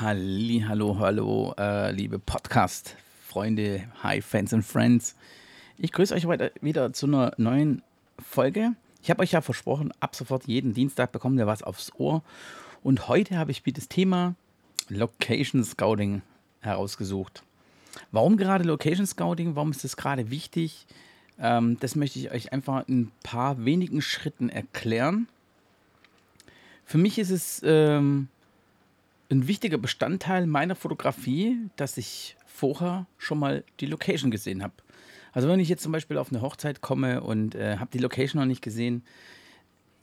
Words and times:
Halli, 0.00 0.64
hallo, 0.66 0.98
hallo, 0.98 1.54
äh, 1.58 1.92
liebe 1.92 2.18
Podcast-Freunde, 2.18 3.86
hi, 4.02 4.22
Fans 4.22 4.54
and 4.54 4.64
Friends. 4.64 5.14
Ich 5.76 5.92
grüße 5.92 6.14
euch 6.14 6.24
heute 6.24 6.52
wieder 6.62 6.94
zu 6.94 7.04
einer 7.04 7.34
neuen 7.36 7.82
Folge. 8.18 8.72
Ich 9.02 9.10
habe 9.10 9.22
euch 9.22 9.32
ja 9.32 9.42
versprochen, 9.42 9.92
ab 10.00 10.16
sofort 10.16 10.46
jeden 10.46 10.72
Dienstag 10.72 11.12
bekommt 11.12 11.38
ihr 11.38 11.46
was 11.46 11.62
aufs 11.62 11.92
Ohr. 11.98 12.22
Und 12.82 13.08
heute 13.08 13.36
habe 13.36 13.50
ich 13.50 13.66
mir 13.66 13.74
das 13.74 13.88
Thema 13.88 14.36
Location 14.88 15.62
Scouting 15.62 16.22
herausgesucht. 16.60 17.42
Warum 18.10 18.38
gerade 18.38 18.64
Location 18.64 19.06
Scouting? 19.06 19.54
Warum 19.54 19.70
ist 19.70 19.84
das 19.84 19.98
gerade 19.98 20.30
wichtig? 20.30 20.86
Ähm, 21.38 21.76
das 21.80 21.94
möchte 21.94 22.18
ich 22.20 22.30
euch 22.30 22.54
einfach 22.54 22.88
in 22.88 23.00
ein 23.00 23.12
paar 23.22 23.66
wenigen 23.66 24.00
Schritten 24.00 24.48
erklären. 24.48 25.28
Für 26.86 26.96
mich 26.96 27.18
ist 27.18 27.30
es 27.30 27.60
ähm, 27.66 28.28
ein 29.30 29.46
wichtiger 29.46 29.78
Bestandteil 29.78 30.46
meiner 30.46 30.74
Fotografie, 30.74 31.58
dass 31.76 31.96
ich 31.96 32.36
vorher 32.46 33.06
schon 33.16 33.38
mal 33.38 33.64
die 33.80 33.86
Location 33.86 34.30
gesehen 34.30 34.62
habe. 34.62 34.74
Also 35.32 35.48
wenn 35.48 35.60
ich 35.60 35.68
jetzt 35.68 35.82
zum 35.82 35.92
Beispiel 35.92 36.18
auf 36.18 36.30
eine 36.30 36.42
Hochzeit 36.42 36.80
komme 36.80 37.22
und 37.22 37.54
äh, 37.54 37.76
habe 37.76 37.90
die 37.92 37.98
Location 37.98 38.40
noch 38.40 38.46
nicht 38.46 38.62
gesehen, 38.62 39.04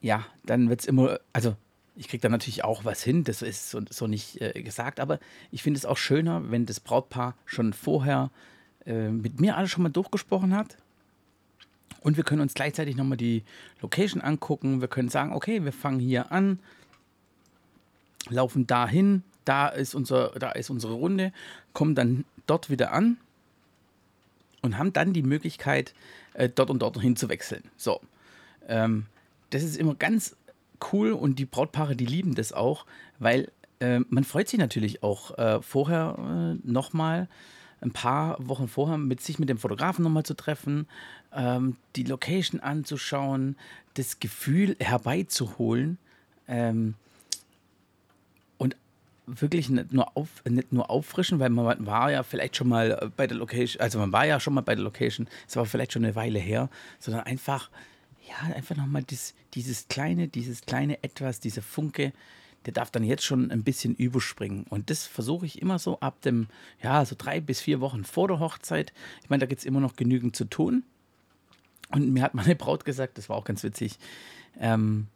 ja, 0.02 0.26
dann 0.45 0.70
wird 0.70 0.82
es 0.82 0.85
immer, 0.85 1.20
also 1.34 1.55
ich 1.95 2.08
kriege 2.08 2.21
da 2.21 2.30
natürlich 2.30 2.63
auch 2.63 2.85
was 2.85 3.04
hin, 3.04 3.23
das 3.23 3.41
ist 3.41 3.70
so, 3.70 3.82
so 3.90 4.08
nicht 4.08 4.40
äh, 4.40 4.62
gesagt, 4.62 4.99
aber 4.99 5.20
ich 5.52 5.63
finde 5.63 5.77
es 5.77 5.85
auch 5.85 5.98
schöner, 5.98 6.49
wenn 6.49 6.66
das 6.66 6.80
Brautpaar 6.80 7.35
schon 7.46 7.73
vorher 7.73 8.32
äh, 8.85 9.09
mit 9.09 9.41
mir 9.41 9.57
alles 9.57 9.71
schon 9.71 9.84
mal 9.84 9.90
durchgesprochen 9.90 10.55
hat. 10.55 10.77
Und 12.02 12.16
wir 12.16 12.23
können 12.23 12.41
uns 12.41 12.54
gleichzeitig 12.54 12.96
nochmal 12.96 13.18
die 13.18 13.44
Location 13.82 14.21
angucken. 14.21 14.80
Wir 14.80 14.88
können 14.88 15.09
sagen, 15.09 15.34
okay, 15.34 15.66
wir 15.66 15.73
fangen 15.73 15.99
hier 15.99 16.32
an, 16.32 16.59
laufen 18.30 18.67
dahin, 18.67 19.23
da 19.45 19.67
ist, 19.67 19.95
unser, 19.95 20.31
da 20.31 20.52
ist 20.52 20.70
unsere 20.70 20.94
Runde, 20.94 21.31
kommen 21.73 21.95
dann 21.95 22.26
dort 22.48 22.70
wieder 22.70 22.91
an 22.91 23.18
und 24.62 24.77
haben 24.77 24.93
dann 24.93 25.13
die 25.13 25.24
Möglichkeit, 25.24 25.93
äh, 26.34 26.49
dort 26.49 26.70
und 26.70 26.82
dort 26.82 26.99
hin 26.99 27.16
zu 27.16 27.29
wechseln. 27.29 27.63
So. 27.77 28.01
Ähm, 28.68 29.05
das 29.49 29.63
ist 29.63 29.77
immer 29.77 29.96
ganz 29.96 30.35
cool 30.91 31.12
und 31.12 31.40
die 31.40 31.46
Brautpaare, 31.46 31.96
die 31.96 32.05
lieben 32.05 32.35
das 32.35 32.51
auch, 32.54 32.85
weil 33.20 33.49
äh, 33.79 33.99
man 34.10 34.24
freut 34.24 34.49
sich 34.49 34.60
natürlich 34.60 35.04
auch 35.04 35.38
äh, 35.38 35.62
vorher 35.62 36.18
äh, 36.18 36.70
nochmal, 36.70 37.27
ein 37.79 37.91
paar 37.91 38.35
Wochen 38.40 38.68
vorher, 38.68 38.98
mit 38.98 39.21
sich 39.21 39.38
mit 39.38 39.49
dem 39.49 39.60
Fotografen 39.60 40.04
nochmal 40.04 40.23
zu 40.23 40.34
treffen, 40.34 40.88
ähm, 41.32 41.77
die 41.96 42.04
Location 42.04 42.60
anzuschauen, 42.60 43.55
das 43.94 44.20
Gefühl 44.20 44.76
herbeizuholen. 44.79 45.99
Ähm, 46.48 46.96
wirklich 49.27 49.70
nicht 49.70 49.91
nur, 49.91 50.15
auf, 50.15 50.43
nicht 50.45 50.71
nur 50.71 50.89
auffrischen, 50.89 51.39
weil 51.39 51.49
man 51.49 51.85
war 51.85 52.11
ja 52.11 52.23
vielleicht 52.23 52.55
schon 52.55 52.70
mal 52.70 53.11
bei 53.15 53.27
der 53.27 53.37
Location, 53.37 53.81
also 53.81 53.99
man 53.99 54.11
war 54.11 54.25
ja 54.25 54.39
schon 54.39 54.53
mal 54.53 54.61
bei 54.61 54.73
der 54.73 54.83
Location, 54.83 55.27
es 55.47 55.55
war 55.55 55.65
vielleicht 55.65 55.93
schon 55.93 56.05
eine 56.05 56.15
Weile 56.15 56.39
her, 56.39 56.70
sondern 56.99 57.23
einfach, 57.23 57.70
ja, 58.27 58.55
einfach 58.55 58.77
nochmal 58.77 59.03
dies, 59.03 59.35
dieses 59.53 59.87
kleine, 59.89 60.29
dieses 60.29 60.61
kleine 60.61 61.03
Etwas, 61.03 61.41
dieser 61.41 61.61
Funke, 61.61 62.13
der 62.65 62.73
darf 62.73 62.89
dann 62.89 63.03
jetzt 63.03 63.23
schon 63.23 63.51
ein 63.51 63.63
bisschen 63.63 63.95
überspringen. 63.95 64.66
Und 64.69 64.89
das 64.89 65.05
versuche 65.05 65.45
ich 65.45 65.61
immer 65.61 65.78
so 65.78 66.00
ab 66.00 66.22
dem, 66.22 66.47
ja, 66.81 67.05
so 67.05 67.16
drei 67.17 67.39
bis 67.39 67.61
vier 67.61 67.79
Wochen 67.81 68.03
vor 68.03 68.28
der 68.28 68.39
Hochzeit. 68.39 68.94
Ich 69.23 69.29
meine, 69.29 69.41
da 69.41 69.45
gibt 69.45 69.59
es 69.59 69.66
immer 69.66 69.79
noch 69.79 69.95
genügend 69.95 70.35
zu 70.35 70.45
tun. 70.45 70.83
Und 71.91 72.11
mir 72.11 72.23
hat 72.23 72.33
meine 72.33 72.55
Braut 72.55 72.85
gesagt, 72.85 73.17
das 73.17 73.29
war 73.29 73.38
auch 73.38 73.45
ganz 73.45 73.63
witzig, 73.63 73.97
ähm, 74.59 75.07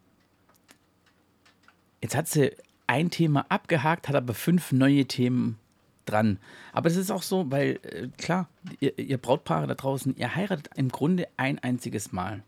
jetzt 2.00 2.14
hat 2.14 2.28
sie 2.28 2.52
ein 2.86 3.10
Thema 3.10 3.46
abgehakt, 3.48 4.08
hat 4.08 4.16
aber 4.16 4.34
fünf 4.34 4.72
neue 4.72 5.06
Themen 5.06 5.58
dran. 6.04 6.38
Aber 6.72 6.88
es 6.88 6.96
ist 6.96 7.10
auch 7.10 7.22
so, 7.22 7.50
weil, 7.50 7.78
äh, 7.82 8.08
klar, 8.18 8.48
ihr, 8.80 8.98
ihr, 8.98 9.18
Brautpaare 9.18 9.66
da 9.66 9.74
draußen, 9.74 10.16
ihr 10.16 10.34
heiratet 10.34 10.70
im 10.76 10.88
Grunde 10.88 11.28
ein 11.36 11.58
einziges 11.58 12.12
Mal. 12.12 12.42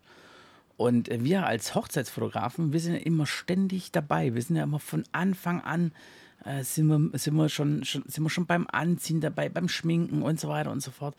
Und 0.76 1.08
äh, 1.08 1.22
wir 1.22 1.46
als 1.46 1.74
Hochzeitsfotografen, 1.74 2.72
wir 2.72 2.80
sind 2.80 2.94
ja 2.94 3.00
immer 3.00 3.26
ständig 3.26 3.92
dabei. 3.92 4.34
Wir 4.34 4.42
sind 4.42 4.56
ja 4.56 4.64
immer 4.64 4.80
von 4.80 5.04
Anfang 5.12 5.60
an, 5.60 5.92
äh, 6.44 6.62
sind, 6.64 6.88
wir, 6.88 7.18
sind, 7.18 7.34
wir 7.34 7.48
schon, 7.48 7.84
schon, 7.84 8.04
sind 8.06 8.22
wir 8.22 8.30
schon 8.30 8.46
beim 8.46 8.66
Anziehen 8.70 9.20
dabei, 9.20 9.48
beim 9.48 9.68
Schminken 9.68 10.22
und 10.22 10.40
so 10.40 10.48
weiter 10.48 10.70
und 10.70 10.82
so 10.82 10.90
fort. 10.90 11.16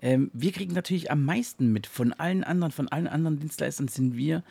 Ähm, 0.00 0.30
wir 0.32 0.52
kriegen 0.52 0.74
natürlich 0.74 1.10
am 1.10 1.24
meisten 1.24 1.72
mit. 1.72 1.86
Von 1.86 2.12
allen 2.14 2.44
anderen, 2.44 2.72
von 2.72 2.88
allen 2.88 3.06
anderen 3.06 3.38
Dienstleistern 3.38 3.88
sind 3.88 4.16
wir 4.16 4.42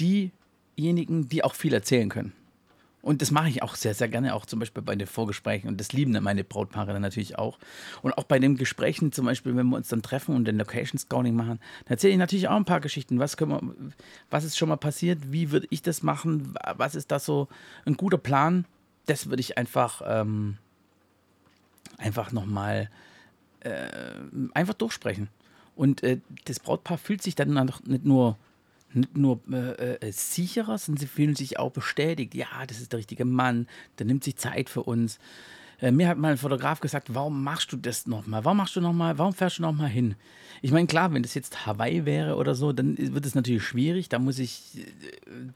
diejenigen, 0.00 1.28
die 1.28 1.44
auch 1.44 1.54
viel 1.54 1.74
erzählen 1.74 2.08
können. 2.08 2.32
Und 3.02 3.20
das 3.20 3.32
mache 3.32 3.48
ich 3.48 3.64
auch 3.64 3.74
sehr, 3.74 3.94
sehr 3.94 4.08
gerne, 4.08 4.32
auch 4.32 4.46
zum 4.46 4.60
Beispiel 4.60 4.82
bei 4.82 4.94
den 4.94 5.08
Vorgesprächen. 5.08 5.68
Und 5.68 5.80
das 5.80 5.92
lieben 5.92 6.12
meine 6.22 6.44
Brautpaare 6.44 6.92
dann 6.92 7.02
natürlich 7.02 7.36
auch. 7.36 7.58
Und 8.00 8.16
auch 8.16 8.22
bei 8.22 8.38
den 8.38 8.56
Gesprächen, 8.56 9.10
zum 9.10 9.26
Beispiel, 9.26 9.56
wenn 9.56 9.66
wir 9.66 9.76
uns 9.76 9.88
dann 9.88 10.02
treffen 10.02 10.36
und 10.36 10.44
den 10.44 10.56
Location 10.56 10.98
Scouting 10.98 11.34
machen, 11.34 11.58
dann 11.84 11.94
erzähle 11.94 12.12
ich 12.12 12.18
natürlich 12.18 12.46
auch 12.46 12.56
ein 12.56 12.64
paar 12.64 12.80
Geschichten. 12.80 13.18
Was, 13.18 13.36
können 13.36 13.50
wir, 13.50 13.74
was 14.30 14.44
ist 14.44 14.56
schon 14.56 14.68
mal 14.68 14.76
passiert? 14.76 15.32
Wie 15.32 15.50
würde 15.50 15.66
ich 15.70 15.82
das 15.82 16.04
machen? 16.04 16.54
Was 16.76 16.94
ist 16.94 17.10
da 17.10 17.18
so 17.18 17.48
ein 17.84 17.96
guter 17.96 18.18
Plan? 18.18 18.66
Das 19.06 19.28
würde 19.28 19.40
ich 19.40 19.58
einfach, 19.58 20.00
ähm, 20.06 20.58
einfach 21.98 22.30
nochmal 22.30 22.88
äh, 23.60 23.88
einfach 24.54 24.74
durchsprechen. 24.74 25.28
Und 25.74 26.04
äh, 26.04 26.20
das 26.44 26.60
Brautpaar 26.60 26.98
fühlt 26.98 27.20
sich 27.20 27.34
dann 27.34 27.52
nicht 27.84 28.04
nur 28.04 28.36
nicht 28.94 29.16
nur 29.16 29.40
äh, 29.50 29.94
äh, 29.94 30.12
sicherer, 30.12 30.78
sondern 30.78 31.00
sie 31.00 31.06
fühlen 31.06 31.34
sich 31.34 31.58
auch 31.58 31.70
bestätigt. 31.70 32.34
Ja, 32.34 32.46
das 32.66 32.80
ist 32.80 32.92
der 32.92 32.98
richtige 32.98 33.24
Mann, 33.24 33.66
der 33.98 34.06
nimmt 34.06 34.24
sich 34.24 34.36
Zeit 34.36 34.68
für 34.68 34.82
uns. 34.82 35.18
Äh, 35.80 35.90
mir 35.90 36.08
hat 36.08 36.18
mal 36.18 36.32
ein 36.32 36.38
Fotograf 36.38 36.80
gesagt, 36.80 37.14
warum 37.14 37.42
machst 37.42 37.72
du 37.72 37.76
das 37.76 38.06
nochmal? 38.06 38.44
Warum 38.44 38.58
machst 38.58 38.76
du 38.76 38.80
nochmal, 38.80 39.18
warum 39.18 39.32
fährst 39.32 39.58
du 39.58 39.62
nochmal 39.62 39.88
hin? 39.88 40.14
Ich 40.62 40.70
meine, 40.70 40.86
klar, 40.86 41.12
wenn 41.12 41.22
das 41.22 41.34
jetzt 41.34 41.66
Hawaii 41.66 42.04
wäre 42.04 42.36
oder 42.36 42.54
so, 42.54 42.72
dann 42.72 42.96
wird 42.98 43.26
es 43.26 43.34
natürlich 43.34 43.64
schwierig. 43.64 44.08
Da 44.08 44.18
muss 44.18 44.38
ich, 44.38 44.78
äh, 44.78 45.50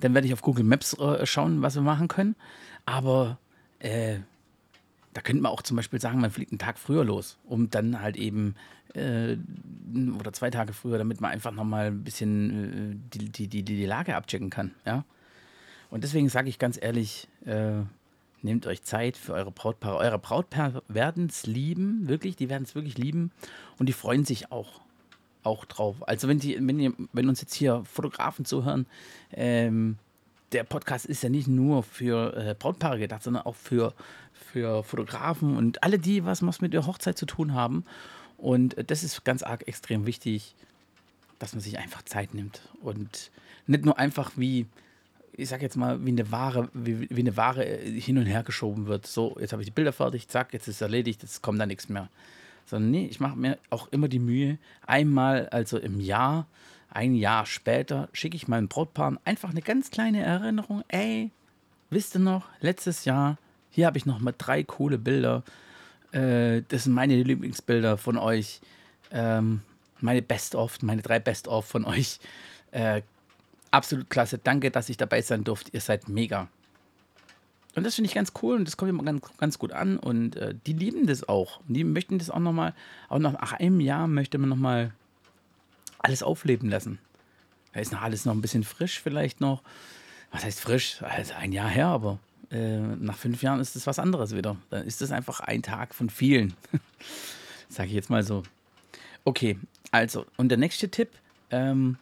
dann 0.00 0.14
werde 0.14 0.26
ich 0.26 0.32
auf 0.32 0.42
Google 0.42 0.64
Maps 0.64 0.94
äh, 0.98 1.24
schauen, 1.26 1.62
was 1.62 1.74
wir 1.74 1.82
machen 1.82 2.08
können. 2.08 2.36
Aber 2.84 3.38
da 5.12 5.20
könnte 5.20 5.42
man 5.42 5.50
auch 5.50 5.62
zum 5.62 5.76
Beispiel 5.76 6.00
sagen, 6.00 6.20
man 6.20 6.30
fliegt 6.30 6.52
einen 6.52 6.58
Tag 6.58 6.78
früher 6.78 7.04
los, 7.04 7.36
um 7.44 7.68
dann 7.68 8.00
halt 8.00 8.16
eben 8.16 8.54
äh, 8.94 9.36
oder 10.18 10.32
zwei 10.32 10.50
Tage 10.50 10.72
früher, 10.72 10.98
damit 10.98 11.20
man 11.20 11.30
einfach 11.30 11.52
nochmal 11.52 11.86
ein 11.86 12.04
bisschen 12.04 12.92
äh, 12.92 12.96
die, 13.12 13.28
die, 13.30 13.48
die, 13.48 13.62
die 13.62 13.86
Lage 13.86 14.16
abchecken 14.16 14.50
kann. 14.50 14.72
Ja? 14.86 15.04
Und 15.90 16.04
deswegen 16.04 16.28
sage 16.28 16.48
ich 16.48 16.58
ganz 16.58 16.78
ehrlich, 16.80 17.28
äh, 17.44 17.82
nehmt 18.42 18.66
euch 18.66 18.82
Zeit 18.82 19.16
für 19.16 19.34
eure 19.34 19.50
Brautpaare. 19.50 19.98
Eure 19.98 20.18
Brautpaare 20.18 20.82
werden 20.88 21.26
es 21.26 21.46
lieben, 21.46 22.08
wirklich, 22.08 22.36
die 22.36 22.48
werden 22.48 22.64
es 22.64 22.74
wirklich 22.74 22.98
lieben 22.98 23.30
und 23.78 23.88
die 23.88 23.92
freuen 23.92 24.24
sich 24.24 24.50
auch, 24.50 24.80
auch 25.42 25.64
drauf. 25.64 25.96
Also 26.08 26.28
wenn, 26.28 26.38
die, 26.38 26.56
wenn, 26.60 26.78
ihr, 26.78 26.92
wenn 27.12 27.28
uns 27.28 27.40
jetzt 27.40 27.54
hier 27.54 27.82
Fotografen 27.84 28.44
zuhören, 28.44 28.86
ähm, 29.32 29.98
der 30.52 30.64
Podcast 30.64 31.06
ist 31.06 31.22
ja 31.22 31.28
nicht 31.28 31.48
nur 31.48 31.82
für 31.82 32.36
äh, 32.36 32.54
Brautpaare 32.58 32.98
gedacht, 32.98 33.22
sondern 33.22 33.44
auch 33.44 33.56
für, 33.56 33.94
für 34.32 34.82
Fotografen 34.84 35.56
und 35.56 35.82
alle 35.82 35.98
die, 35.98 36.24
was, 36.24 36.44
was 36.46 36.60
mit 36.60 36.74
der 36.74 36.86
Hochzeit 36.86 37.16
zu 37.16 37.26
tun 37.26 37.54
haben. 37.54 37.84
Und 38.42 38.76
äh, 38.76 38.84
das 38.84 39.04
ist 39.04 39.24
ganz 39.24 39.42
arg 39.42 39.66
extrem 39.68 40.04
wichtig, 40.04 40.54
dass 41.38 41.54
man 41.54 41.60
sich 41.60 41.78
einfach 41.78 42.02
Zeit 42.02 42.34
nimmt 42.34 42.60
und 42.82 43.30
nicht 43.66 43.84
nur 43.84 43.98
einfach 43.98 44.32
wie, 44.36 44.66
ich 45.32 45.48
sag 45.48 45.62
jetzt 45.62 45.76
mal, 45.76 46.04
wie 46.04 46.10
eine 46.10 46.30
Ware, 46.30 46.68
wie, 46.74 47.08
wie 47.08 47.20
eine 47.20 47.36
Ware 47.36 47.64
äh, 47.64 48.00
hin 48.00 48.18
und 48.18 48.26
her 48.26 48.42
geschoben 48.42 48.86
wird. 48.86 49.06
So, 49.06 49.36
jetzt 49.40 49.52
habe 49.52 49.62
ich 49.62 49.68
die 49.68 49.72
Bilder 49.72 49.92
fertig, 49.92 50.28
zack, 50.28 50.52
jetzt 50.52 50.66
ist 50.66 50.76
es 50.76 50.80
erledigt, 50.80 51.22
jetzt 51.22 51.40
kommt 51.40 51.60
da 51.60 51.66
nichts 51.66 51.88
mehr. 51.88 52.08
Sondern 52.66 52.90
nee, 52.90 53.06
ich 53.06 53.20
mache 53.20 53.36
mir 53.36 53.58
auch 53.70 53.86
immer 53.92 54.08
die 54.08 54.18
Mühe, 54.18 54.58
einmal, 54.86 55.48
also 55.50 55.78
im 55.78 56.00
Jahr, 56.00 56.46
ein 56.90 57.14
Jahr 57.14 57.46
später, 57.46 58.08
schicke 58.12 58.36
ich 58.36 58.48
meinen 58.48 58.68
Brautpaaren 58.68 59.18
einfach 59.24 59.50
eine 59.50 59.62
ganz 59.62 59.90
kleine 59.90 60.22
Erinnerung. 60.22 60.82
Ey, 60.88 61.30
wisst 61.90 62.16
ihr 62.16 62.20
noch, 62.20 62.46
letztes 62.60 63.04
Jahr, 63.04 63.38
hier 63.70 63.86
habe 63.86 63.98
ich 63.98 64.06
noch 64.06 64.18
mal 64.18 64.34
drei 64.36 64.64
coole 64.64 64.98
Bilder 64.98 65.44
äh, 66.12 66.62
das 66.68 66.84
sind 66.84 66.92
meine 66.92 67.22
Lieblingsbilder 67.22 67.98
von 67.98 68.16
euch. 68.16 68.60
Ähm, 69.10 69.62
meine 70.00 70.22
Best-of, 70.22 70.82
meine 70.82 71.02
drei 71.02 71.18
Best-of 71.18 71.66
von 71.66 71.84
euch. 71.84 72.18
Äh, 72.70 73.02
absolut 73.70 74.10
klasse. 74.10 74.38
Danke, 74.38 74.70
dass 74.70 74.88
ich 74.88 74.96
dabei 74.96 75.22
sein 75.22 75.44
durfte. 75.44 75.70
Ihr 75.72 75.80
seid 75.80 76.08
mega. 76.08 76.48
Und 77.74 77.84
das 77.84 77.94
finde 77.94 78.08
ich 78.08 78.14
ganz 78.14 78.32
cool 78.42 78.56
und 78.56 78.66
das 78.66 78.76
kommt 78.76 78.90
immer 78.90 79.02
ganz, 79.02 79.22
ganz 79.38 79.58
gut 79.58 79.72
an. 79.72 79.98
Und 79.98 80.36
äh, 80.36 80.54
die 80.66 80.74
lieben 80.74 81.06
das 81.06 81.28
auch. 81.28 81.60
Die 81.68 81.84
möchten 81.84 82.18
das 82.18 82.28
auch 82.30 82.38
nochmal, 82.38 82.74
auch 83.08 83.18
nach 83.18 83.52
einem 83.52 83.80
Jahr 83.80 84.06
möchte 84.08 84.36
man 84.38 84.50
nochmal 84.50 84.92
alles 85.98 86.22
aufleben 86.22 86.68
lassen. 86.68 86.98
Da 87.72 87.80
ist 87.80 87.92
noch 87.92 88.02
alles 88.02 88.26
noch 88.26 88.34
ein 88.34 88.42
bisschen 88.42 88.64
frisch, 88.64 89.00
vielleicht 89.00 89.40
noch. 89.40 89.62
Was 90.30 90.44
heißt 90.44 90.60
frisch? 90.60 91.02
Also 91.02 91.34
ein 91.34 91.52
Jahr 91.52 91.68
her, 91.68 91.86
aber 91.86 92.18
äh, 92.52 92.78
nach 92.78 93.16
fünf 93.16 93.42
Jahren 93.42 93.60
ist 93.60 93.76
es 93.76 93.86
was 93.86 93.98
anderes 93.98 94.34
wieder. 94.36 94.56
Dann 94.70 94.86
ist 94.86 95.02
es 95.02 95.10
einfach 95.10 95.40
ein 95.40 95.62
Tag 95.62 95.94
von 95.94 96.10
vielen. 96.10 96.54
Sage 97.68 97.88
ich 97.88 97.94
jetzt 97.94 98.10
mal 98.10 98.22
so. 98.22 98.42
Okay, 99.24 99.58
also, 99.90 100.26
und 100.36 100.50
der 100.50 100.58
nächste 100.58 100.88
Tipp. 100.88 101.08
Ähm, 101.50 101.96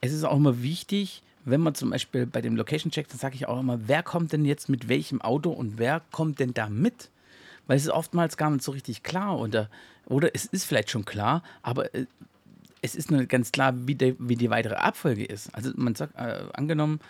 es 0.00 0.12
ist 0.12 0.24
auch 0.24 0.36
immer 0.36 0.62
wichtig, 0.62 1.22
wenn 1.44 1.60
man 1.60 1.74
zum 1.74 1.90
Beispiel 1.90 2.26
bei 2.26 2.40
dem 2.40 2.56
Location-Check, 2.56 3.08
dann 3.08 3.18
sage 3.18 3.34
ich 3.34 3.46
auch 3.46 3.60
immer, 3.60 3.80
wer 3.86 4.02
kommt 4.02 4.32
denn 4.32 4.44
jetzt 4.44 4.68
mit 4.68 4.88
welchem 4.88 5.20
Auto 5.20 5.50
und 5.50 5.78
wer 5.78 6.02
kommt 6.10 6.38
denn 6.38 6.54
da 6.54 6.68
mit? 6.68 7.10
Weil 7.66 7.76
es 7.76 7.84
ist 7.84 7.90
oftmals 7.90 8.36
gar 8.36 8.50
nicht 8.50 8.64
so 8.64 8.72
richtig 8.72 9.02
klar 9.02 9.38
oder, 9.38 9.68
oder 10.06 10.34
es 10.34 10.46
ist 10.46 10.64
vielleicht 10.64 10.90
schon 10.90 11.04
klar, 11.04 11.42
aber 11.62 11.94
äh, 11.94 12.06
es 12.80 12.96
ist 12.96 13.10
nicht 13.10 13.28
ganz 13.28 13.52
klar, 13.52 13.74
wie, 13.86 13.94
die, 13.94 14.16
wie 14.18 14.36
die 14.36 14.50
weitere 14.50 14.74
Abfolge 14.74 15.24
ist. 15.24 15.54
Also 15.54 15.70
man 15.76 15.94
sagt, 15.94 16.16
äh, 16.16 16.44
angenommen, 16.52 17.00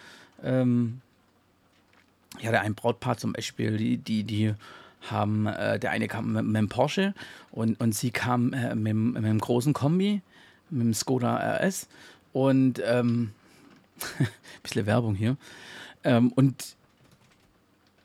ähm, 0.43 1.01
ja, 2.41 2.51
der 2.51 2.63
ein 2.63 2.75
Brautpaar 2.75 3.17
zum 3.17 3.33
Beispiel, 3.33 3.77
die, 3.77 3.99
die, 3.99 4.25
die 4.25 4.55
haben, 5.11 5.47
äh, 5.47 5.79
der 5.79 5.91
eine 5.91 6.09
kam 6.09 6.33
mit, 6.33 6.45
mit 6.45 6.57
dem 6.57 6.69
Porsche 6.69 7.15
und, 7.51 7.81
und 7.81 7.95
sie 7.95 8.11
kam 8.11 8.53
äh, 8.53 8.75
mit, 8.75 8.95
mit 8.95 9.17
einem 9.17 9.39
großen 9.39 9.73
Kombi, 9.73 10.23
mit 10.71 10.83
dem 10.83 10.95
Skoda 10.95 11.37
RS 11.37 11.89
und 12.33 12.81
ähm, 12.85 13.33
bisschen 14.63 14.87
Werbung 14.87 15.15
hier. 15.15 15.37
Ähm, 16.05 16.33
und 16.33 16.77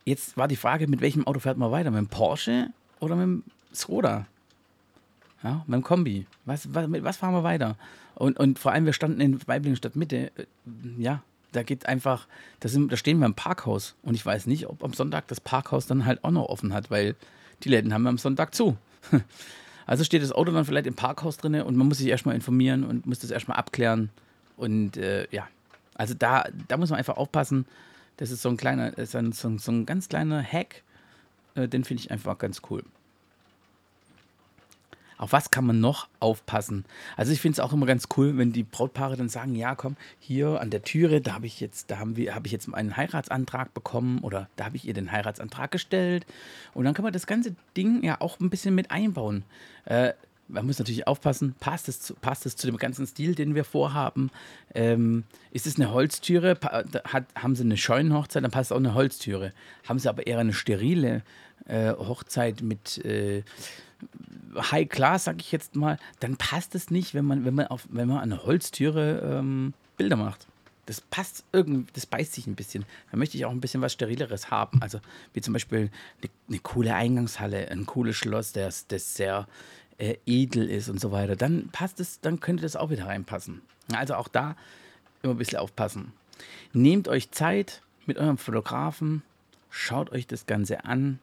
jetzt 0.05 0.37
war 0.37 0.47
die 0.47 0.55
Frage, 0.55 0.87
mit 0.87 1.01
welchem 1.01 1.25
Auto 1.27 1.39
fährt 1.39 1.57
man 1.57 1.71
weiter? 1.71 1.91
Mit 1.91 1.99
dem 1.99 2.07
Porsche 2.07 2.69
oder 2.99 3.15
mit 3.15 3.23
dem 3.23 3.43
Skoda? 3.73 4.25
Ja, 5.43 5.63
mit 5.67 5.75
dem 5.75 5.83
Kombi. 5.83 6.25
Was, 6.45 6.73
was, 6.73 6.87
mit 6.87 7.03
was 7.03 7.17
fahren 7.17 7.33
wir 7.33 7.43
weiter? 7.43 7.77
Und, 8.15 8.39
und 8.39 8.57
vor 8.57 8.71
allem, 8.71 8.85
wir 8.85 8.93
standen 8.93 9.21
in 9.21 9.47
Weiblingen 9.47 9.77
Stadtmitte. 9.77 10.31
Äh, 10.35 10.45
ja, 10.97 11.21
da 11.57 11.63
geht 11.63 11.85
einfach, 11.87 12.27
da, 12.59 12.69
sind, 12.69 12.91
da 12.91 12.97
stehen 12.97 13.19
wir 13.19 13.25
im 13.25 13.33
Parkhaus. 13.33 13.95
Und 14.03 14.13
ich 14.13 14.25
weiß 14.25 14.45
nicht, 14.45 14.67
ob 14.67 14.83
am 14.83 14.93
Sonntag 14.93 15.27
das 15.27 15.41
Parkhaus 15.41 15.87
dann 15.87 16.05
halt 16.05 16.23
auch 16.23 16.31
noch 16.31 16.45
offen 16.45 16.73
hat, 16.73 16.89
weil 16.89 17.15
die 17.63 17.69
Läden 17.69 17.93
haben 17.93 18.07
am 18.07 18.17
Sonntag 18.17 18.55
zu. 18.55 18.77
Also 19.89 20.03
steht 20.03 20.21
das 20.21 20.33
Auto 20.33 20.51
dann 20.51 20.65
vielleicht 20.65 20.85
im 20.85 20.95
Parkhaus 20.95 21.37
drin 21.37 21.61
und 21.61 21.77
man 21.77 21.87
muss 21.87 21.99
sich 21.99 22.07
erstmal 22.07 22.35
informieren 22.35 22.83
und 22.83 23.05
muss 23.05 23.19
das 23.19 23.31
erstmal 23.31 23.57
abklären. 23.57 24.09
Und 24.57 24.97
äh, 24.97 25.29
ja, 25.31 25.47
also 25.95 26.13
da, 26.13 26.43
da 26.67 26.75
muss 26.75 26.89
man 26.89 26.99
einfach 26.99 27.15
aufpassen. 27.15 27.65
Das 28.17 28.29
ist 28.29 28.41
so 28.41 28.49
ein 28.49 28.57
kleiner, 28.57 28.97
ist 28.97 29.15
ein, 29.15 29.31
so, 29.31 29.57
so 29.57 29.71
ein 29.71 29.85
ganz 29.85 30.09
kleiner 30.09 30.43
Hack. 30.43 30.83
Äh, 31.55 31.69
den 31.69 31.85
finde 31.85 32.03
ich 32.03 32.11
einfach 32.11 32.37
ganz 32.37 32.63
cool. 32.69 32.83
Auf 35.17 35.31
was 35.31 35.49
kann 35.49 35.65
man 35.65 35.79
noch 35.79 36.07
aufpassen? 36.19 36.85
Also 37.15 37.31
ich 37.31 37.41
finde 37.41 37.53
es 37.53 37.59
auch 37.59 37.73
immer 37.73 37.85
ganz 37.85 38.07
cool, 38.17 38.37
wenn 38.37 38.53
die 38.53 38.63
Brautpaare 38.63 39.17
dann 39.17 39.29
sagen, 39.29 39.55
ja 39.55 39.75
komm, 39.75 39.97
hier 40.19 40.61
an 40.61 40.69
der 40.69 40.83
Türe, 40.83 41.21
da 41.21 41.33
habe 41.33 41.47
ich 41.47 41.59
jetzt, 41.59 41.89
da 41.89 41.99
haben 41.99 42.15
wir, 42.15 42.35
habe 42.35 42.45
ich 42.45 42.53
jetzt 42.53 42.71
einen 42.71 42.95
Heiratsantrag 42.95 43.73
bekommen 43.73 44.19
oder 44.19 44.47
da 44.55 44.65
habe 44.65 44.75
ich 44.75 44.87
ihr 44.87 44.93
den 44.93 45.11
Heiratsantrag 45.11 45.71
gestellt. 45.71 46.25
Und 46.73 46.85
dann 46.85 46.93
kann 46.93 47.03
man 47.03 47.13
das 47.13 47.25
ganze 47.25 47.55
Ding 47.75 48.03
ja 48.03 48.21
auch 48.21 48.39
ein 48.39 48.49
bisschen 48.49 48.75
mit 48.75 48.91
einbauen. 48.91 49.43
Äh, 49.85 50.13
man 50.49 50.65
muss 50.65 50.79
natürlich 50.79 51.07
aufpassen, 51.07 51.55
passt 51.59 51.89
es, 51.89 51.99
zu, 51.99 52.13
passt 52.15 52.45
es 52.45 52.55
zu 52.55 52.67
dem 52.67 52.77
ganzen 52.77 53.05
Stil, 53.05 53.35
den 53.35 53.55
wir 53.55 53.63
vorhaben? 53.63 54.31
Ähm, 54.73 55.23
ist 55.51 55.67
es 55.67 55.75
eine 55.75 55.91
Holztüre? 55.91 56.57
Hat, 56.61 57.25
haben 57.35 57.55
sie 57.55 57.63
eine 57.63 57.77
Scheunenhochzeit, 57.77 58.43
dann 58.43 58.51
passt 58.51 58.71
auch 58.71 58.77
eine 58.77 58.93
Holztüre. 58.93 59.51
Haben 59.87 59.99
sie 59.99 60.09
aber 60.09 60.25
eher 60.25 60.39
eine 60.39 60.53
sterile 60.53 61.23
äh, 61.67 61.91
Hochzeit 61.91 62.61
mit 62.61 63.03
äh, 63.03 63.43
High 64.55 64.89
Class, 64.89 65.25
sag 65.25 65.41
ich 65.41 65.51
jetzt 65.51 65.75
mal, 65.75 65.97
dann 66.19 66.37
passt 66.37 66.75
es 66.75 66.89
nicht, 66.91 67.13
wenn 67.13 67.25
man, 67.25 67.45
wenn 67.45 67.55
man, 67.55 67.67
auf, 67.67 67.87
wenn 67.89 68.07
man 68.07 68.17
an 68.17 68.31
eine 68.31 68.43
Holztüre 68.43 69.37
ähm, 69.39 69.73
Bilder 69.97 70.15
macht. 70.15 70.47
Das 70.85 71.01
passt 71.01 71.43
irgendwie, 71.51 71.91
das 71.93 72.05
beißt 72.05 72.33
sich 72.33 72.47
ein 72.47 72.55
bisschen. 72.55 72.85
Da 73.11 73.17
möchte 73.17 73.35
ich 73.35 73.45
auch 73.45 73.51
ein 73.51 73.59
bisschen 73.59 73.81
was 73.81 73.93
Sterileres 73.93 74.51
haben. 74.51 74.81
Also, 74.81 74.99
wie 75.33 75.41
zum 75.41 75.53
Beispiel 75.53 75.89
eine, 76.21 76.31
eine 76.47 76.59
coole 76.59 76.95
Eingangshalle, 76.95 77.69
ein 77.69 77.85
cooles 77.85 78.15
Schloss, 78.15 78.53
das, 78.53 78.87
das 78.87 79.15
sehr 79.15 79.47
äh, 79.97 80.15
edel 80.25 80.69
ist 80.69 80.87
und 80.87 81.01
so 81.01 81.11
weiter. 81.11 81.35
Dann 81.35 81.69
passt 81.71 81.99
es, 81.99 82.21
dann 82.21 82.39
könnte 82.39 82.63
das 82.63 82.77
auch 82.77 82.89
wieder 82.89 83.07
reinpassen. 83.07 83.61
Also 83.93 84.15
auch 84.15 84.29
da 84.29 84.55
immer 85.23 85.33
ein 85.33 85.37
bisschen 85.37 85.59
aufpassen. 85.59 86.13
Nehmt 86.71 87.07
euch 87.07 87.31
Zeit 87.31 87.81
mit 88.05 88.17
eurem 88.17 88.37
Fotografen, 88.37 89.23
schaut 89.69 90.11
euch 90.11 90.27
das 90.27 90.45
Ganze 90.45 90.85
an, 90.85 91.19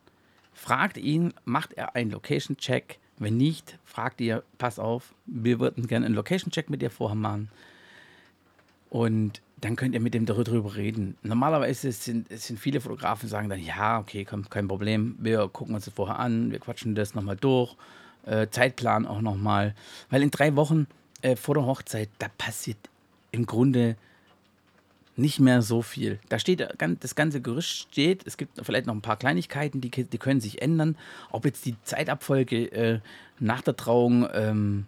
Fragt 0.55 0.97
ihn, 0.97 1.35
macht 1.45 1.75
er 1.75 1.97
einen 1.97 2.13
Location-Check? 2.13 2.99
Wenn 3.19 3.37
nicht, 3.37 3.79
fragt 3.85 4.21
ihr, 4.21 4.43
pass 4.59 4.79
auf, 4.79 5.15
wir 5.27 5.61
würden 5.61 5.87
gerne 5.87 6.07
einen 6.07 6.15
Location-Check 6.15 6.69
mit 6.71 6.83
dir 6.83 6.91
vorher 6.91 7.17
machen. 7.17 7.49
Und 8.91 9.41
dann 9.61 9.77
könnt 9.77 9.95
ihr 9.95 10.01
mit 10.01 10.15
dem 10.15 10.27
darüber 10.27 10.77
reden. 10.77 11.17
Normalerweise 11.23 11.91
sind, 11.93 12.29
sind 12.31 12.59
viele 12.59 12.81
Fotografen, 12.81 13.29
sagen 13.29 13.49
dann, 13.49 13.61
ja, 13.61 13.99
okay, 13.99 14.25
komm, 14.25 14.49
kein 14.51 14.69
Problem, 14.69 15.17
wir 15.19 15.49
gucken 15.49 15.75
uns 15.75 15.87
das 15.87 15.95
vorher 15.95 16.19
an, 16.19 16.51
wir 16.51 16.59
quatschen 16.59 16.95
das 16.95 17.15
nochmal 17.15 17.37
durch, 17.37 17.77
äh, 18.27 18.49
Zeitplan 18.51 19.07
auch 19.07 19.21
nochmal. 19.21 19.75
Weil 20.11 20.23
in 20.23 20.31
drei 20.31 20.55
Wochen 20.57 20.87
äh, 21.23 21.37
vor 21.37 21.55
der 21.55 21.65
Hochzeit, 21.65 22.11
da 22.19 22.29
passiert 22.37 22.79
im 23.31 23.47
Grunde 23.47 23.97
nicht 25.17 25.41
mehr 25.41 25.63
so 25.63 25.83
viel. 25.83 26.19
Da 26.29 26.39
steht, 26.39 26.67
das 26.79 27.15
ganze 27.15 27.41
Gerüst 27.41 27.71
steht, 27.71 28.27
es 28.27 28.37
gibt 28.37 28.59
vielleicht 28.65 28.87
noch 28.87 28.95
ein 28.95 29.01
paar 29.01 29.17
Kleinigkeiten, 29.17 29.81
die, 29.81 29.91
die 29.91 30.19
können 30.19 30.41
sich 30.41 30.61
ändern. 30.61 30.97
Ob 31.31 31.45
jetzt 31.45 31.65
die 31.67 31.77
Zeitabfolge 31.85 32.73
äh, 32.73 33.01
nach 33.39 33.63
der 33.63 33.77
Trauung, 33.77 34.29
ähm, 34.33 34.87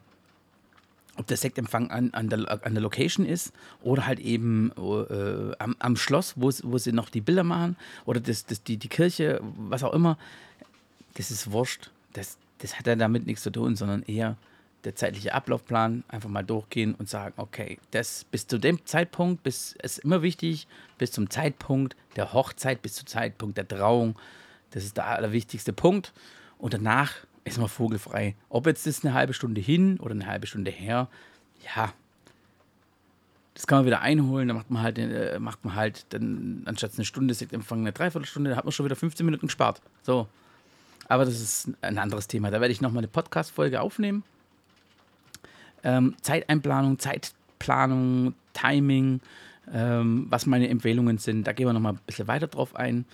ob 1.16 1.26
der 1.26 1.36
Sektempfang 1.36 1.90
an, 1.90 2.10
an, 2.12 2.28
der, 2.28 2.60
an 2.64 2.74
der 2.74 2.82
Location 2.82 3.24
ist 3.24 3.52
oder 3.82 4.06
halt 4.06 4.18
eben 4.20 4.72
äh, 4.76 5.54
am, 5.58 5.76
am 5.78 5.96
Schloss, 5.96 6.34
wo, 6.36 6.50
wo 6.62 6.78
sie 6.78 6.92
noch 6.92 7.08
die 7.08 7.20
Bilder 7.20 7.44
machen 7.44 7.76
oder 8.04 8.20
das, 8.20 8.46
das, 8.46 8.62
die, 8.62 8.76
die 8.76 8.88
Kirche, 8.88 9.40
was 9.56 9.82
auch 9.82 9.92
immer, 9.92 10.18
das 11.14 11.30
ist 11.30 11.50
wurscht. 11.52 11.90
Das, 12.12 12.36
das 12.58 12.78
hat 12.78 12.86
ja 12.86 12.96
damit 12.96 13.26
nichts 13.26 13.42
zu 13.42 13.50
tun, 13.50 13.76
sondern 13.76 14.02
eher 14.02 14.36
der 14.86 14.94
zeitliche 14.94 15.34
Ablaufplan, 15.34 16.04
einfach 16.06 16.28
mal 16.28 16.44
durchgehen 16.44 16.94
und 16.94 17.08
sagen, 17.08 17.34
okay, 17.38 17.78
das 17.90 18.22
bis 18.22 18.46
zu 18.46 18.56
dem 18.56 18.86
Zeitpunkt, 18.86 19.42
bis 19.42 19.74
es 19.82 19.98
immer 19.98 20.22
wichtig, 20.22 20.68
bis 20.96 21.10
zum 21.10 21.28
Zeitpunkt 21.28 21.96
der 22.14 22.32
Hochzeit, 22.32 22.82
bis 22.82 22.94
zum 22.94 23.08
Zeitpunkt 23.08 23.58
der 23.58 23.66
Trauung, 23.66 24.16
das 24.70 24.84
ist 24.84 24.96
der 24.96 25.06
allerwichtigste 25.06 25.72
Punkt. 25.72 26.12
Und 26.56 26.72
danach 26.72 27.14
ist 27.44 27.58
man 27.58 27.68
vogelfrei. 27.68 28.36
Ob 28.48 28.68
jetzt 28.68 28.86
das 28.86 29.04
eine 29.04 29.12
halbe 29.12 29.34
Stunde 29.34 29.60
hin 29.60 29.98
oder 29.98 30.12
eine 30.12 30.26
halbe 30.26 30.46
Stunde 30.46 30.70
her, 30.70 31.08
ja, 31.74 31.92
das 33.54 33.66
kann 33.66 33.78
man 33.78 33.86
wieder 33.86 34.02
einholen, 34.02 34.46
dann 34.46 34.56
macht 34.56 34.70
man 34.70 34.82
halt, 34.82 34.98
äh, 34.98 35.38
macht 35.40 35.64
man 35.64 35.74
halt 35.74 36.06
dann 36.10 36.62
anstatt 36.66 36.92
eine 36.94 37.04
Stunde 37.04 37.34
Sektempfang 37.34 37.80
eine 37.80 37.92
Dreiviertelstunde, 37.92 38.50
dann 38.50 38.56
hat 38.56 38.64
man 38.64 38.72
schon 38.72 38.86
wieder 38.86 38.94
15 38.94 39.26
Minuten 39.26 39.48
gespart. 39.48 39.82
So. 40.02 40.28
Aber 41.08 41.24
das 41.24 41.40
ist 41.40 41.70
ein 41.80 41.98
anderes 41.98 42.28
Thema. 42.28 42.52
Da 42.52 42.60
werde 42.60 42.70
ich 42.70 42.80
nochmal 42.80 42.98
eine 42.98 43.08
Podcast-Folge 43.08 43.80
aufnehmen 43.80 44.22
ähm, 45.86 46.16
Zeiteinplanung, 46.20 46.98
Zeitplanung, 46.98 48.34
Timing, 48.52 49.20
ähm, 49.72 50.26
was 50.28 50.44
meine 50.46 50.68
Empfehlungen 50.68 51.18
sind. 51.18 51.46
Da 51.46 51.52
gehen 51.52 51.66
wir 51.66 51.72
nochmal 51.72 51.92
ein 51.92 52.00
bisschen 52.06 52.26
weiter 52.26 52.48
drauf 52.48 52.74
ein. 52.74 53.06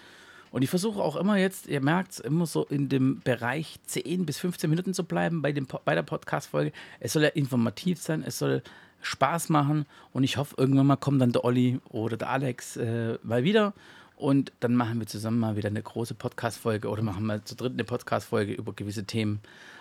Und 0.50 0.62
ich 0.62 0.70
versuche 0.70 1.00
auch 1.00 1.16
immer 1.16 1.36
jetzt, 1.36 1.66
ihr 1.66 1.80
merkt 1.80 2.12
es, 2.12 2.20
immer 2.20 2.46
so 2.46 2.64
in 2.64 2.88
dem 2.88 3.20
Bereich 3.20 3.78
10 3.86 4.26
bis 4.26 4.38
15 4.38 4.68
Minuten 4.68 4.94
zu 4.94 5.04
bleiben 5.04 5.42
bei, 5.42 5.52
dem, 5.52 5.66
bei 5.84 5.94
der 5.94 6.02
Podcast-Folge. 6.02 6.72
Es 6.98 7.12
soll 7.12 7.22
ja 7.22 7.28
informativ 7.28 8.00
sein, 8.00 8.22
es 8.26 8.38
soll 8.38 8.62
Spaß 9.02 9.48
machen 9.48 9.86
und 10.12 10.24
ich 10.24 10.36
hoffe, 10.36 10.54
irgendwann 10.58 10.86
mal 10.86 10.96
kommt 10.96 11.20
dann 11.20 11.32
der 11.32 11.44
Olli 11.44 11.80
oder 11.90 12.16
der 12.16 12.30
Alex 12.30 12.76
äh, 12.76 13.18
mal 13.22 13.44
wieder 13.44 13.72
und 14.16 14.52
dann 14.60 14.76
machen 14.76 15.00
wir 15.00 15.06
zusammen 15.06 15.40
mal 15.40 15.56
wieder 15.56 15.68
eine 15.68 15.82
große 15.82 16.14
Podcast-Folge 16.14 16.88
oder 16.88 17.02
machen 17.02 17.26
wir 17.26 17.44
zu 17.44 17.56
dritt 17.56 17.72
eine 17.72 17.84
Podcast-Folge 17.84 18.52
über 18.52 18.72
gewisse 18.72 19.04
Themen. 19.04 19.40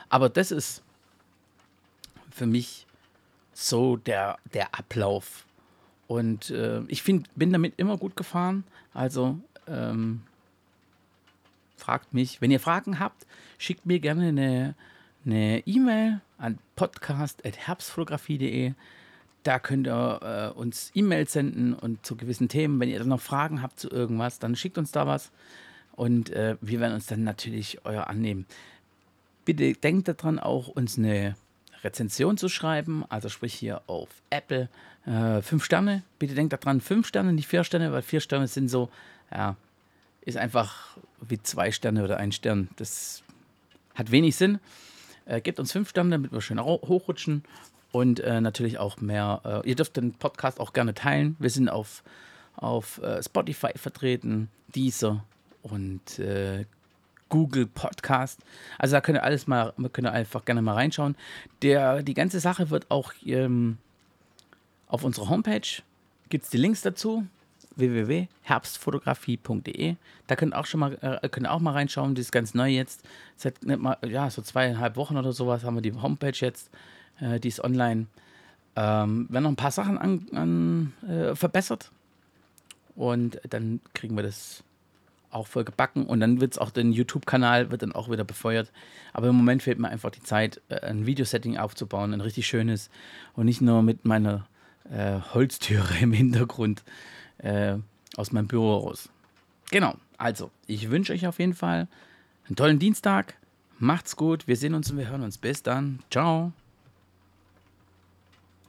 Aber 0.10 0.30
das 0.30 0.52
ist 0.52 0.84
für 2.32 2.46
mich 2.46 2.88
so 3.54 3.98
der, 3.98 4.38
der 4.54 4.74
Ablauf. 4.76 5.46
Und 6.08 6.50
äh, 6.50 6.82
ich 6.88 7.04
find, 7.04 7.30
bin 7.36 7.52
damit 7.52 7.74
immer 7.78 7.98
gut 7.98 8.16
gefahren. 8.16 8.64
Also 8.94 9.40
ähm, 9.68 10.24
fragt 11.78 12.14
mich, 12.14 12.42
wenn 12.42 12.52
ihr 12.52 12.60
Fragen 12.60 13.00
habt, 13.00 13.26
schickt 13.58 13.86
mir 13.86 14.00
gerne 14.00 14.76
eine 15.26 15.68
E-Mail 15.68 16.22
an 16.38 16.58
podcast.herbstfotografie.de. 16.76 18.74
Da 19.44 19.60
könnt 19.60 19.88
ihr 19.88 20.54
äh, 20.56 20.58
uns 20.58 20.92
E-Mails 20.94 21.34
senden 21.34 21.74
und 21.74 22.06
zu 22.06 22.16
gewissen 22.16 22.48
Themen, 22.50 22.80
wenn 22.80 22.90
ihr 22.90 23.00
dann 23.00 23.08
noch 23.08 23.22
Fragen 23.22 23.62
habt 23.62 23.80
zu 23.80 23.90
irgendwas, 23.90 24.38
dann 24.38 24.56
schickt 24.56 24.78
uns 24.78 24.92
da 24.92 25.08
was 25.08 25.32
und 25.94 26.30
äh, 26.30 26.58
wir 26.62 26.80
werden 26.80 26.94
uns 26.94 27.08
dann 27.08 27.24
natürlich 27.24 27.84
euer 27.86 28.08
annehmen. 28.08 28.46
Bitte 29.46 29.74
denkt 29.74 30.08
daran, 30.08 30.40
auch 30.40 30.68
uns 30.68 30.98
eine 30.98 31.36
Rezension 31.84 32.38
zu 32.38 32.50
schreiben, 32.50 33.04
also 33.10 33.30
sprich 33.30 33.54
hier 33.54 33.82
auf 33.88 34.10
Apple. 34.30 34.70
Äh, 35.06 35.42
fünf 35.42 35.66
Sterne, 35.66 36.04
bitte 36.20 36.36
denkt 36.36 36.54
daran, 36.54 36.82
fünf 36.82 37.08
Sterne, 37.08 37.34
nicht 37.34 37.48
vier 37.48 37.64
Sterne, 37.64 37.92
weil 37.92 38.02
vier 38.02 38.20
Sterne 38.20 38.48
sind 38.48 38.70
so, 38.70 38.90
ja, 39.32 39.56
ist 40.22 40.38
einfach 40.38 40.98
wie 41.20 41.42
zwei 41.42 41.72
Sterne 41.72 42.04
oder 42.04 42.18
ein 42.18 42.32
Stern. 42.32 42.70
Das 42.76 43.24
hat 43.96 44.12
wenig 44.12 44.36
Sinn. 44.36 44.60
Äh, 45.26 45.42
gebt 45.42 45.60
uns 45.60 45.72
fünf 45.72 45.90
Sterne, 45.90 46.12
damit 46.12 46.32
wir 46.32 46.42
schön 46.42 46.60
hochrutschen 46.60 47.44
und 47.92 48.20
äh, 48.20 48.42
natürlich 48.42 48.78
auch 48.78 48.98
mehr. 48.98 49.42
Äh, 49.66 49.70
ihr 49.70 49.76
dürft 49.76 49.98
den 49.98 50.14
Podcast 50.14 50.60
auch 50.60 50.74
gerne 50.74 50.94
teilen. 50.94 51.36
Wir 51.40 51.50
sind 51.50 51.70
auf, 51.70 52.04
auf 52.56 53.02
äh, 53.02 53.22
Spotify 53.24 53.72
vertreten, 53.76 54.50
Deezer 54.76 55.24
und 55.64 56.20
äh, 56.20 56.66
Google 57.32 57.66
Podcast. 57.66 58.40
Also 58.78 58.94
da 58.94 59.02
könnt 59.02 59.18
ihr 59.18 59.24
alles 59.24 59.48
mal, 59.48 59.74
könnt 59.92 60.08
ihr 60.08 60.12
einfach 60.12 60.46
gerne 60.46 60.62
mal 60.62 60.76
reinschauen. 60.76 61.16
Der, 61.64 62.04
die 62.04 62.14
ganze 62.14 62.40
Sache 62.40 62.70
wird 62.70 62.92
auch 62.92 63.14
ähm, 63.26 63.80
auf 64.88 65.04
unserer 65.04 65.30
Homepage 65.30 65.82
gibt 66.30 66.44
es 66.44 66.52
die 66.52 66.58
Links 66.58 66.82
dazu 66.82 67.26
www.herbstfotografie.de. 67.76 69.96
Da 70.28 70.36
könnt 70.36 70.54
ihr 70.54 70.60
auch 70.60 70.66
schon 70.66 70.82
mal, 70.82 70.98
äh, 71.02 71.30
könnt 71.30 71.48
auch 71.48 71.62
mal 71.62 71.72
reinschauen. 71.72 72.16
Die 72.16 72.22
ist 72.22 72.32
ganz 72.32 72.54
neu 72.54 72.70
jetzt. 72.70 73.04
Seit 73.38 73.64
mal, 73.64 73.98
ja, 74.06 74.30
so 74.30 74.42
zweieinhalb 74.42 74.98
Wochen 74.98 75.16
oder 75.18 75.32
sowas 75.32 75.64
haben 75.64 75.76
wir 75.76 75.82
die 75.82 75.94
Homepage 75.94 76.34
jetzt. 76.34 76.70
Äh, 77.20 77.40
die 77.40 77.48
ist 77.48 77.64
online. 77.64 78.08
Ähm, 78.76 79.28
werden 79.30 79.44
noch 79.44 79.52
ein 79.52 79.56
paar 79.56 79.72
Sachen 79.72 79.98
an, 79.98 80.28
an 80.34 80.92
äh, 81.08 81.34
verbessert. 81.36 81.92
Und 82.96 83.40
dann 83.50 83.80
kriegen 83.94 84.16
wir 84.16 84.24
das 84.24 84.64
auch 85.32 85.48
voll 85.48 85.64
gebacken. 85.64 86.06
Und 86.06 86.20
dann 86.20 86.42
wird 86.42 86.54
es 86.54 86.58
auch 86.58 86.72
den 86.72 86.92
YouTube-Kanal 86.92 87.72
wird 87.72 87.82
dann 87.82 87.92
auch 87.92 88.10
wieder 88.10 88.24
befeuert. 88.24 88.72
Aber 89.14 89.28
im 89.28 89.36
Moment 89.36 89.64
fehlt 89.64 89.80
mir 89.80 89.90
einfach 89.90 90.12
die 90.12 90.24
Zeit, 90.24 90.62
äh, 90.70 90.82
ein 90.82 91.06
Videosetting 91.06 91.58
aufzubauen, 91.58 92.14
ein 92.14 92.22
richtig 92.22 92.48
schönes. 92.48 92.90
Und 93.34 93.46
nicht 93.46 93.62
nur 93.62 93.82
mit 93.82 94.06
meiner 94.06 94.48
äh, 94.90 95.20
Holztüre 95.34 95.98
im 96.02 96.14
Hintergrund 96.14 96.84
äh, 97.40 97.76
aus 98.18 98.32
meinem 98.32 98.48
Büro 98.48 98.78
raus. 98.78 99.10
Genau, 99.72 99.96
also 100.18 100.52
ich 100.68 100.90
wünsche 100.90 101.14
euch 101.14 101.26
auf 101.28 101.40
jeden 101.40 101.54
Fall 101.54 101.88
einen 102.48 102.56
tollen 102.56 102.80
Dienstag. 102.80 103.36
Macht's 103.80 104.16
gut, 104.16 104.48
wir 104.48 104.58
sehen 104.58 104.76
uns 104.76 104.92
und 104.92 104.98
wir 104.98 105.10
hören 105.10 105.24
uns. 105.24 105.38
Bis 105.38 105.64
dann. 105.64 106.00
Ciao. 106.12 106.52